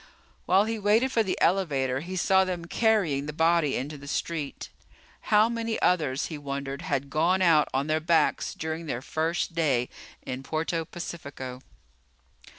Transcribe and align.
While 0.47 0.65
he 0.65 0.79
waited 0.79 1.11
for 1.11 1.21
the 1.21 1.39
elevator, 1.39 1.99
he 1.99 2.15
saw 2.15 2.43
them 2.43 2.65
carrying 2.65 3.27
the 3.27 3.33
body 3.33 3.75
into 3.75 3.99
the 3.99 4.07
street. 4.07 4.69
How 5.29 5.47
many 5.47 5.79
others, 5.79 6.25
he 6.25 6.39
wondered, 6.39 6.81
had 6.81 7.11
gone 7.11 7.43
out 7.43 7.69
on 7.71 7.85
their 7.85 7.99
backs 7.99 8.55
during 8.55 8.87
their 8.87 9.03
first 9.03 9.53
day 9.53 9.89
in 10.23 10.41
Puerto 10.41 10.85
Pacifico? 10.85 11.61